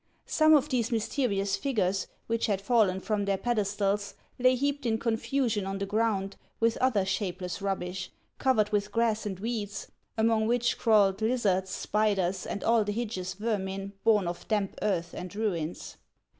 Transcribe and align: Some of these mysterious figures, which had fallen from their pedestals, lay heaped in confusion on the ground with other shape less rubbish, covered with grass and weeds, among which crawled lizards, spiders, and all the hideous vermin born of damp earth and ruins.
Some 0.25 0.55
of 0.55 0.69
these 0.69 0.91
mysterious 0.91 1.55
figures, 1.55 2.07
which 2.25 2.47
had 2.47 2.59
fallen 2.59 2.99
from 3.01 3.25
their 3.25 3.37
pedestals, 3.37 4.15
lay 4.39 4.55
heaped 4.55 4.83
in 4.87 4.97
confusion 4.97 5.67
on 5.67 5.77
the 5.77 5.85
ground 5.85 6.37
with 6.59 6.75
other 6.77 7.05
shape 7.05 7.39
less 7.39 7.61
rubbish, 7.61 8.09
covered 8.39 8.71
with 8.71 8.91
grass 8.91 9.27
and 9.27 9.39
weeds, 9.39 9.91
among 10.17 10.47
which 10.47 10.79
crawled 10.79 11.21
lizards, 11.21 11.69
spiders, 11.69 12.47
and 12.47 12.63
all 12.63 12.83
the 12.83 12.91
hideous 12.93 13.35
vermin 13.35 13.93
born 14.03 14.27
of 14.27 14.47
damp 14.47 14.73
earth 14.81 15.13
and 15.13 15.35
ruins. 15.35 15.97